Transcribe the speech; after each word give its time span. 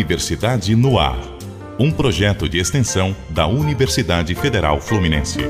Universidade 0.00 0.74
no 0.74 0.98
Ar. 0.98 1.20
Um 1.78 1.90
projeto 1.90 2.48
de 2.48 2.58
extensão 2.58 3.14
da 3.28 3.46
Universidade 3.46 4.34
Federal 4.34 4.80
Fluminense. 4.80 5.40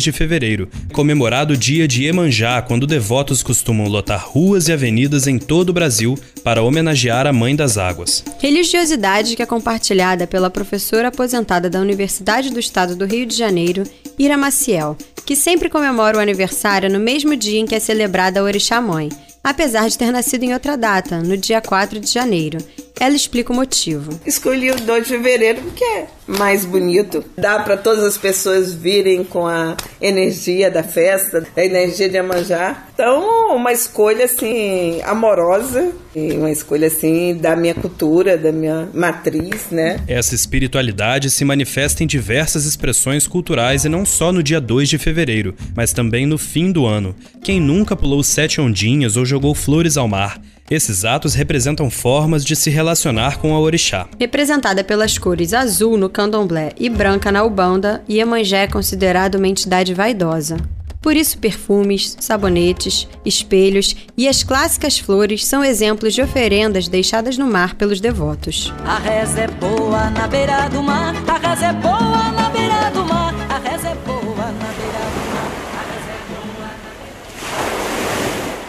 De 0.00 0.12
fevereiro, 0.12 0.68
comemorado 0.92 1.54
o 1.54 1.56
dia 1.56 1.88
de 1.88 2.04
Iemanjá, 2.04 2.62
quando 2.62 2.86
devotos 2.86 3.42
costumam 3.42 3.88
lotar 3.88 4.24
ruas 4.24 4.68
e 4.68 4.72
avenidas 4.72 5.26
em 5.26 5.38
todo 5.38 5.70
o 5.70 5.72
Brasil 5.72 6.16
para 6.44 6.62
homenagear 6.62 7.26
a 7.26 7.32
Mãe 7.32 7.56
das 7.56 7.76
Águas. 7.76 8.24
Religiosidade 8.38 9.34
que 9.34 9.42
é 9.42 9.46
compartilhada 9.46 10.24
pela 10.26 10.48
professora 10.48 11.08
aposentada 11.08 11.68
da 11.68 11.80
Universidade 11.80 12.50
do 12.50 12.60
Estado 12.60 12.94
do 12.94 13.04
Rio 13.04 13.26
de 13.26 13.36
Janeiro, 13.36 13.82
Ira 14.16 14.36
Maciel, 14.36 14.96
que 15.26 15.34
sempre 15.34 15.68
comemora 15.68 16.18
o 16.18 16.20
aniversário 16.20 16.88
no 16.88 17.00
mesmo 17.00 17.34
dia 17.34 17.58
em 17.58 17.66
que 17.66 17.74
é 17.74 17.80
celebrada 17.80 18.38
a 18.38 18.44
Orixá 18.44 18.80
Mãe, 18.80 19.08
apesar 19.42 19.88
de 19.88 19.98
ter 19.98 20.12
nascido 20.12 20.44
em 20.44 20.52
outra 20.52 20.76
data, 20.76 21.20
no 21.20 21.36
dia 21.36 21.60
4 21.60 21.98
de 21.98 22.10
janeiro. 22.10 22.58
Ela 22.98 23.14
explica 23.14 23.52
o 23.52 23.56
motivo. 23.56 24.20
Escolhi 24.26 24.70
o 24.70 24.76
2 24.76 25.04
de 25.04 25.08
fevereiro 25.08 25.62
porque 25.62 25.84
é 25.84 26.06
mais 26.26 26.64
bonito. 26.64 27.24
Dá 27.36 27.58
para 27.60 27.76
todas 27.76 28.04
as 28.04 28.16
pessoas 28.16 28.72
virem 28.72 29.24
com 29.24 29.46
a 29.46 29.76
energia 30.00 30.70
da 30.70 30.82
festa, 30.82 31.46
a 31.56 31.64
energia 31.64 32.08
de 32.08 32.18
Amanjá. 32.18 32.86
Então, 32.94 33.56
uma 33.56 33.72
escolha 33.72 34.24
assim 34.24 35.00
amorosa 35.02 35.92
e 36.14 36.32
uma 36.32 36.50
escolha 36.50 36.86
assim 36.86 37.34
da 37.34 37.56
minha 37.56 37.74
cultura, 37.74 38.36
da 38.36 38.52
minha 38.52 38.88
matriz, 38.94 39.66
né? 39.70 40.00
Essa 40.06 40.34
espiritualidade 40.34 41.30
se 41.30 41.44
manifesta 41.44 42.04
em 42.04 42.06
diversas 42.06 42.66
expressões 42.66 43.26
culturais 43.26 43.84
e 43.84 43.88
não 43.88 44.04
só 44.04 44.32
no 44.32 44.42
dia 44.42 44.60
2 44.60 44.88
de 44.88 44.98
fevereiro, 44.98 45.54
mas 45.74 45.92
também 45.92 46.26
no 46.26 46.38
fim 46.38 46.70
do 46.70 46.86
ano. 46.86 47.14
Quem 47.42 47.60
nunca 47.60 47.96
pulou 47.96 48.22
sete 48.22 48.60
ondinhas 48.60 49.16
ou 49.16 49.24
jogou 49.24 49.54
flores 49.54 49.96
ao 49.96 50.06
mar? 50.06 50.40
Esses 50.70 51.04
atos 51.04 51.34
representam 51.34 51.90
formas 51.90 52.44
de 52.44 52.56
se 52.56 52.70
relacionar 52.70 53.38
com 53.38 53.54
a 53.54 53.60
orixá. 53.60 54.08
Representada 54.18 54.82
pelas 54.82 55.18
cores 55.18 55.52
azul 55.52 55.96
no 55.96 56.08
candomblé 56.08 56.72
e 56.78 56.88
branca 56.88 57.30
na 57.30 57.44
ubanda, 57.44 58.02
Iemanjá 58.08 58.58
é 58.58 58.66
considerado 58.66 59.34
uma 59.34 59.48
entidade 59.48 59.92
vaidosa. 59.92 60.56
Por 61.02 61.16
isso, 61.16 61.36
perfumes, 61.38 62.16
sabonetes, 62.20 63.08
espelhos 63.24 63.96
e 64.16 64.28
as 64.28 64.44
clássicas 64.44 65.00
flores 65.00 65.44
são 65.44 65.64
exemplos 65.64 66.14
de 66.14 66.22
oferendas 66.22 66.86
deixadas 66.86 67.36
no 67.36 67.48
mar 67.48 67.74
pelos 67.74 68.00
devotos. 68.00 68.72
A 68.86 68.98
reza 68.98 69.40
é 69.40 69.48
boa 69.48 70.10
na 70.10 70.28
beira 70.28 70.68
do 70.68 70.80
mar, 70.80 71.12
a 71.26 71.48
reza 71.48 71.66
é 71.66 71.72
boa 71.72 72.11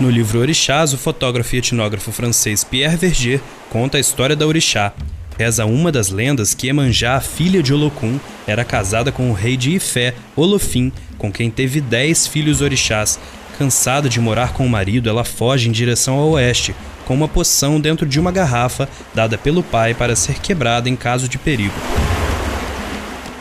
No 0.04 0.10
livro 0.10 0.42
Orixás, 0.42 0.92
o 0.92 0.98
fotógrafo 0.98 1.56
e 1.56 1.60
etnógrafo 1.60 2.12
francês 2.12 2.62
Pierre 2.62 2.98
Verger 2.98 3.40
conta 3.70 3.96
a 3.96 4.02
história 4.02 4.36
da 4.36 4.46
orixá. 4.46 4.92
Reza 5.40 5.66
uma 5.66 5.94
das 5.94 6.10
lendas 6.10 6.54
que 6.54 6.68
Emanjá, 6.68 7.22
filha 7.22 7.64
de 7.64 7.74
Olocum, 7.74 8.20
era 8.46 8.66
casada 8.66 9.14
com 9.14 9.32
o 9.32 9.34
rei 9.34 9.56
de 9.56 9.78
Ifé, 9.78 10.14
Olofim, 10.36 10.92
com 11.18 11.32
quem 11.32 11.50
teve 11.50 11.80
dez 11.80 12.28
filhos 12.28 12.60
orixás. 12.60 13.18
Cansada 13.58 14.10
de 14.10 14.20
morar 14.20 14.52
com 14.52 14.66
o 14.66 14.70
marido, 14.70 15.08
ela 15.08 15.24
foge 15.24 15.70
em 15.70 15.72
direção 15.72 16.16
ao 16.16 16.32
oeste, 16.32 16.76
com 17.06 17.14
uma 17.14 17.30
poção 17.30 17.80
dentro 17.80 18.06
de 18.06 18.20
uma 18.20 18.30
garrafa 18.30 18.90
dada 19.16 19.38
pelo 19.38 19.64
pai 19.64 19.94
para 19.94 20.18
ser 20.18 20.34
quebrada 20.42 20.90
em 20.90 20.98
caso 20.98 21.30
de 21.30 21.38
perigo. 21.38 21.74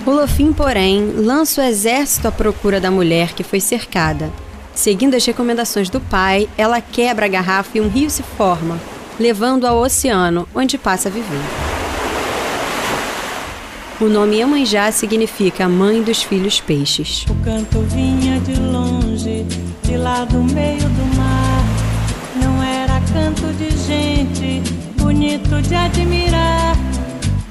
Olofim, 0.06 0.52
porém, 0.52 1.10
lança 1.16 1.60
o 1.60 1.64
exército 1.64 2.28
à 2.28 2.30
procura 2.30 2.80
da 2.80 2.88
mulher 2.88 3.32
que 3.32 3.42
foi 3.42 3.58
cercada. 3.58 4.30
Seguindo 4.74 5.14
as 5.14 5.24
recomendações 5.24 5.90
do 5.90 6.00
pai, 6.00 6.48
ela 6.56 6.80
quebra 6.80 7.26
a 7.26 7.28
garrafa 7.28 7.78
e 7.78 7.80
um 7.80 7.88
rio 7.88 8.08
se 8.10 8.22
forma, 8.22 8.80
levando 9.18 9.66
ao 9.66 9.78
oceano, 9.78 10.48
onde 10.54 10.78
passa 10.78 11.08
a 11.08 11.12
viver. 11.12 11.40
O 14.00 14.06
nome 14.08 14.38
Iemanjá 14.38 14.90
significa 14.90 15.68
mãe 15.68 16.02
dos 16.02 16.24
filhos 16.24 16.60
peixes. 16.60 17.24
O 17.30 17.34
canto 17.44 17.80
vinha 17.82 18.40
de 18.40 18.58
longe, 18.58 19.46
de 19.84 19.96
lá 19.96 20.24
do 20.24 20.42
meio 20.42 20.82
do 20.82 21.16
mar. 21.16 21.64
Não 22.42 22.60
era 22.60 23.00
canto 23.12 23.46
de 23.52 23.70
gente, 23.86 24.60
bonito 24.96 25.62
de 25.62 25.74
admirar. 25.76 26.76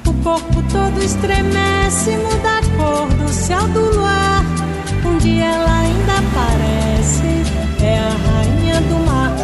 O 0.05 0.13
corpo 0.23 0.61
todo 0.69 1.01
estremece, 1.01 2.17
muda 2.17 2.57
a 2.57 2.61
cor 2.75 3.07
do 3.07 3.29
céu 3.29 3.65
do 3.69 3.95
luar. 3.95 4.43
Um 5.05 5.17
dia 5.19 5.45
ela 5.45 5.79
ainda 5.79 6.13
aparece, 6.17 6.90
é 7.83 7.97
a 7.97 8.09
rainha 8.09 8.81
do 8.81 9.05
mar. 9.05 9.35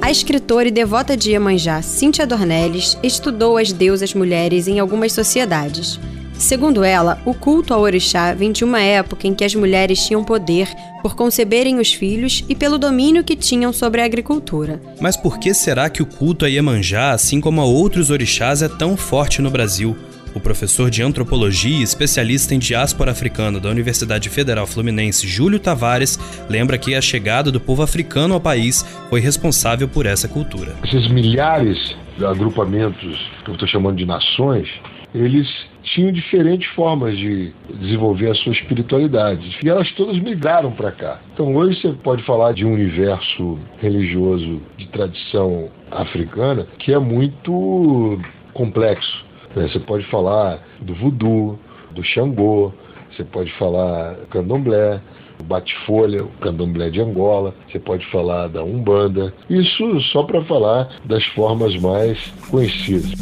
A 0.00 0.10
escritora 0.10 0.68
e 0.68 0.70
devota 0.70 1.16
de 1.16 1.30
Iemanjá, 1.30 1.82
Cíntia 1.82 2.26
Dornelles, 2.26 2.96
estudou 3.02 3.56
as 3.56 3.72
deusas 3.72 4.14
mulheres 4.14 4.68
em 4.68 4.78
algumas 4.78 5.12
sociedades. 5.12 5.98
Segundo 6.38 6.82
ela, 6.82 7.20
o 7.24 7.34
culto 7.34 7.72
ao 7.72 7.82
orixá 7.82 8.34
vem 8.34 8.50
de 8.50 8.64
uma 8.64 8.80
época 8.80 9.26
em 9.26 9.34
que 9.34 9.44
as 9.44 9.54
mulheres 9.54 10.04
tinham 10.04 10.24
poder 10.24 10.68
por 11.00 11.14
conceberem 11.14 11.78
os 11.78 11.92
filhos 11.92 12.44
e 12.48 12.54
pelo 12.54 12.78
domínio 12.78 13.24
que 13.24 13.36
tinham 13.36 13.72
sobre 13.72 14.00
a 14.00 14.04
agricultura. 14.04 14.80
Mas 15.00 15.16
por 15.16 15.38
que 15.38 15.52
será 15.52 15.90
que 15.90 16.02
o 16.02 16.06
culto 16.06 16.44
a 16.44 16.48
Iemanjá, 16.48 17.12
assim 17.12 17.40
como 17.40 17.60
a 17.60 17.64
outros 17.64 18.10
orixás, 18.10 18.62
é 18.62 18.68
tão 18.68 18.96
forte 18.96 19.42
no 19.42 19.50
Brasil? 19.50 19.96
O 20.34 20.40
professor 20.40 20.88
de 20.90 21.02
antropologia 21.02 21.80
e 21.80 21.82
especialista 21.82 22.54
em 22.54 22.58
diáspora 22.58 23.10
africana 23.10 23.60
da 23.60 23.68
Universidade 23.68 24.30
Federal 24.30 24.66
Fluminense, 24.66 25.28
Júlio 25.28 25.60
Tavares, 25.60 26.18
lembra 26.48 26.78
que 26.78 26.94
a 26.94 27.02
chegada 27.02 27.52
do 27.52 27.60
povo 27.60 27.82
africano 27.82 28.32
ao 28.32 28.40
país 28.40 28.82
foi 29.10 29.20
responsável 29.20 29.86
por 29.86 30.06
essa 30.06 30.26
cultura. 30.28 30.74
Esses 30.84 31.10
milhares 31.10 31.94
de 32.16 32.24
agrupamentos 32.24 33.30
que 33.44 33.50
eu 33.50 33.54
estou 33.54 33.68
chamando 33.68 33.96
de 33.96 34.06
nações, 34.06 34.68
eles 35.14 35.46
tinham 35.82 36.10
diferentes 36.12 36.68
formas 36.72 37.16
de 37.18 37.52
desenvolver 37.80 38.30
a 38.30 38.34
sua 38.34 38.52
espiritualidade. 38.52 39.58
E 39.62 39.68
elas 39.68 39.90
todas 39.92 40.18
migraram 40.18 40.72
para 40.72 40.92
cá. 40.92 41.20
Então 41.34 41.54
hoje 41.54 41.80
você 41.80 41.92
pode 41.92 42.22
falar 42.24 42.52
de 42.52 42.64
um 42.64 42.72
universo 42.72 43.58
religioso 43.80 44.62
de 44.78 44.86
tradição 44.88 45.68
africana 45.90 46.66
que 46.78 46.92
é 46.92 46.98
muito 46.98 48.18
complexo. 48.54 49.31
Né? 49.54 49.68
Você 49.68 49.78
pode 49.80 50.04
falar 50.10 50.62
do 50.80 50.94
voodoo, 50.94 51.58
do 51.92 52.02
Xangô, 52.02 52.72
você 53.10 53.24
pode 53.24 53.52
falar 53.58 54.14
do 54.14 54.26
candomblé, 54.26 55.00
o 55.38 55.44
bate-folha, 55.44 56.24
o 56.24 56.28
candomblé 56.40 56.88
de 56.90 57.00
Angola, 57.00 57.54
você 57.70 57.78
pode 57.78 58.06
falar 58.10 58.48
da 58.48 58.62
Umbanda. 58.62 59.34
Isso 59.50 60.00
só 60.12 60.22
para 60.22 60.44
falar 60.44 60.88
das 61.04 61.24
formas 61.26 61.76
mais 61.76 62.18
conhecidas. 62.50 63.12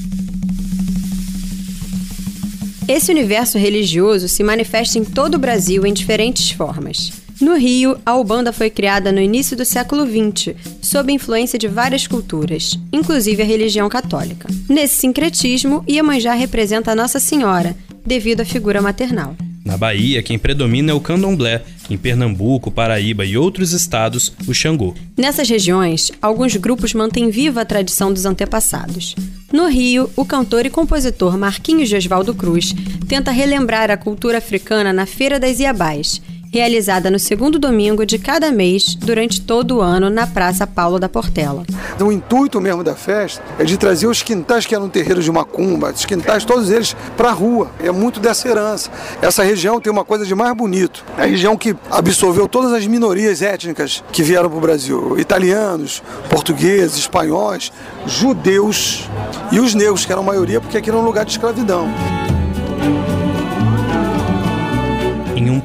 Esse 2.88 3.12
universo 3.12 3.56
religioso 3.56 4.28
se 4.28 4.42
manifesta 4.42 4.98
em 4.98 5.04
todo 5.04 5.34
o 5.34 5.38
Brasil 5.38 5.86
em 5.86 5.92
diferentes 5.92 6.50
formas. 6.50 7.29
No 7.40 7.56
Rio, 7.56 7.96
a 8.04 8.14
Ubanda 8.18 8.52
foi 8.52 8.68
criada 8.68 9.10
no 9.10 9.18
início 9.18 9.56
do 9.56 9.64
século 9.64 10.06
XX, 10.06 10.54
sob 10.82 11.10
influência 11.10 11.58
de 11.58 11.68
várias 11.68 12.06
culturas, 12.06 12.78
inclusive 12.92 13.42
a 13.42 13.46
religião 13.46 13.88
católica. 13.88 14.46
Nesse 14.68 14.96
sincretismo, 14.96 15.82
Iemanjá 15.88 16.34
representa 16.34 16.92
a 16.92 16.94
Nossa 16.94 17.18
Senhora, 17.18 17.74
devido 18.04 18.42
à 18.42 18.44
figura 18.44 18.82
maternal. 18.82 19.34
Na 19.64 19.78
Bahia, 19.78 20.22
quem 20.22 20.38
predomina 20.38 20.92
é 20.92 20.94
o 20.94 21.00
candomblé. 21.00 21.62
Em 21.88 21.96
Pernambuco, 21.96 22.70
Paraíba 22.70 23.24
e 23.24 23.38
outros 23.38 23.72
estados, 23.72 24.32
o 24.46 24.52
Xangô. 24.52 24.94
Nessas 25.16 25.48
regiões, 25.48 26.12
alguns 26.20 26.54
grupos 26.56 26.92
mantêm 26.92 27.30
viva 27.30 27.62
a 27.62 27.64
tradição 27.64 28.12
dos 28.12 28.26
antepassados. 28.26 29.14
No 29.50 29.66
Rio, 29.66 30.10
o 30.14 30.26
cantor 30.26 30.66
e 30.66 30.70
compositor 30.70 31.38
Marquinhos 31.38 31.88
de 31.88 31.96
Oswaldo 31.96 32.34
Cruz 32.34 32.74
tenta 33.08 33.30
relembrar 33.30 33.90
a 33.90 33.96
cultura 33.96 34.38
africana 34.38 34.92
na 34.92 35.06
Feira 35.06 35.40
das 35.40 35.58
Iabás 35.58 36.20
realizada 36.52 37.10
no 37.10 37.18
segundo 37.18 37.58
domingo 37.58 38.04
de 38.04 38.18
cada 38.18 38.50
mês 38.50 38.94
durante 38.94 39.40
todo 39.40 39.76
o 39.76 39.80
ano 39.80 40.10
na 40.10 40.26
Praça 40.26 40.66
Paulo 40.66 40.98
da 40.98 41.08
Portela. 41.08 41.64
O 42.00 42.10
intuito 42.10 42.60
mesmo 42.60 42.82
da 42.82 42.94
festa 42.94 43.42
é 43.58 43.64
de 43.64 43.76
trazer 43.76 44.06
os 44.06 44.22
quintais 44.22 44.66
que 44.66 44.74
eram 44.74 44.88
terreiros 44.88 45.24
de 45.24 45.30
macumba, 45.30 45.92
os 45.92 46.04
quintais 46.04 46.44
todos 46.44 46.70
eles 46.70 46.96
para 47.16 47.28
a 47.28 47.32
rua. 47.32 47.70
É 47.82 47.92
muito 47.92 48.18
dessa 48.18 48.48
herança. 48.48 48.90
Essa 49.22 49.44
região 49.44 49.80
tem 49.80 49.92
uma 49.92 50.04
coisa 50.04 50.26
de 50.26 50.34
mais 50.34 50.54
bonito. 50.56 51.04
É 51.16 51.22
a 51.22 51.26
região 51.26 51.56
que 51.56 51.76
absorveu 51.90 52.48
todas 52.48 52.72
as 52.72 52.86
minorias 52.86 53.42
étnicas 53.42 54.02
que 54.10 54.22
vieram 54.22 54.48
para 54.48 54.58
o 54.58 54.60
Brasil: 54.60 55.18
italianos, 55.18 56.02
portugueses, 56.28 56.98
espanhóis, 56.98 57.72
judeus 58.06 59.08
e 59.52 59.60
os 59.60 59.74
negros, 59.74 60.04
que 60.04 60.12
eram 60.12 60.22
a 60.22 60.26
maioria 60.26 60.60
porque 60.60 60.78
aqui 60.78 60.90
era 60.90 60.98
um 60.98 61.04
lugar 61.04 61.24
de 61.24 61.32
escravidão. 61.32 61.88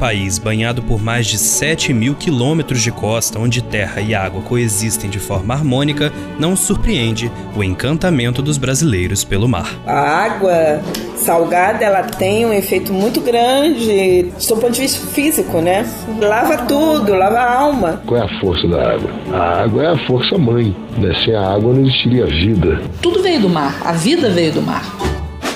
País 0.05 0.37
banhado 0.37 0.83
por 0.83 1.01
mais 1.01 1.25
de 1.25 1.35
7 1.35 1.91
mil 1.91 2.13
quilômetros 2.13 2.83
de 2.83 2.91
costa, 2.91 3.39
onde 3.39 3.63
terra 3.63 3.99
e 4.01 4.13
água 4.13 4.39
coexistem 4.39 5.09
de 5.09 5.17
forma 5.17 5.55
harmônica, 5.55 6.13
não 6.37 6.55
surpreende 6.55 7.31
o 7.55 7.63
encantamento 7.63 8.39
dos 8.39 8.59
brasileiros 8.59 9.23
pelo 9.23 9.47
mar. 9.49 9.67
A 9.83 9.99
água 10.25 10.79
salgada 11.15 11.83
ela 11.83 12.03
tem 12.03 12.45
um 12.45 12.53
efeito 12.53 12.93
muito 12.93 13.19
grande 13.19 14.31
do 14.47 14.57
ponto 14.57 14.73
de 14.73 14.81
vista 14.81 15.07
físico, 15.07 15.59
né? 15.59 15.83
Lava 16.21 16.57
tudo, 16.65 17.15
lava 17.15 17.39
a 17.39 17.59
alma. 17.61 18.03
Qual 18.05 18.21
é 18.21 18.25
a 18.25 18.39
força 18.39 18.67
da 18.67 18.91
água? 18.93 19.09
A 19.33 19.63
água 19.63 19.83
é 19.85 19.87
a 19.87 20.05
força 20.05 20.37
mãe. 20.37 20.75
Né? 20.99 21.15
Sem 21.25 21.33
a 21.33 21.49
água 21.49 21.73
não 21.73 21.81
existiria 21.81 22.27
vida. 22.27 22.79
Tudo 23.01 23.23
veio 23.23 23.41
do 23.41 23.49
mar, 23.49 23.81
a 23.83 23.93
vida 23.93 24.29
veio 24.29 24.53
do 24.53 24.61
mar. 24.61 24.85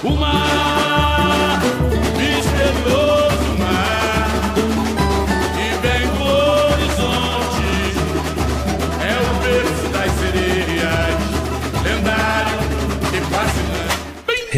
O 0.03 0.11
mar, 0.11 0.48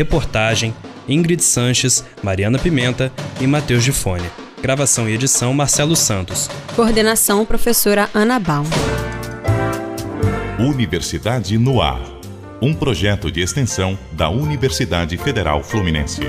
Reportagem 0.01 0.73
Ingrid 1.07 1.43
Sanches, 1.43 2.03
Mariana 2.23 2.57
Pimenta 2.57 3.11
e 3.39 3.45
Matheus 3.45 3.83
Gifone. 3.83 4.27
Gravação 4.59 5.07
e 5.07 5.13
edição 5.13 5.53
Marcelo 5.53 5.95
Santos. 5.95 6.49
Coordenação 6.75 7.45
professora 7.45 8.09
Ana 8.11 8.39
Baum. 8.39 8.65
Universidade 10.57 11.55
no 11.59 11.79
Ar. 11.83 12.01
Um 12.59 12.73
projeto 12.73 13.31
de 13.31 13.41
extensão 13.41 13.95
da 14.11 14.27
Universidade 14.27 15.15
Federal 15.19 15.63
Fluminense. 15.63 16.21